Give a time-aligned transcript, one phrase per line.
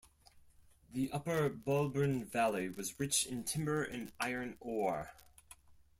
[0.91, 5.11] The upper Bulbourne Valley was rich in timber and iron ore.